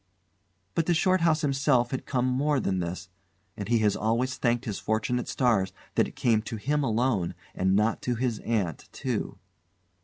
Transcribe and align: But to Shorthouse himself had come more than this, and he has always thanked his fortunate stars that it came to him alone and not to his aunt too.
But 0.73 0.87
to 0.87 0.95
Shorthouse 0.95 1.41
himself 1.41 1.91
had 1.91 2.07
come 2.07 2.25
more 2.25 2.59
than 2.59 2.79
this, 2.79 3.07
and 3.55 3.67
he 3.69 3.77
has 3.85 3.95
always 3.95 4.35
thanked 4.35 4.65
his 4.65 4.79
fortunate 4.79 5.27
stars 5.27 5.73
that 5.93 6.07
it 6.07 6.15
came 6.15 6.41
to 6.41 6.55
him 6.55 6.83
alone 6.83 7.35
and 7.53 7.75
not 7.75 8.01
to 8.01 8.15
his 8.15 8.39
aunt 8.39 8.89
too. 8.93 9.37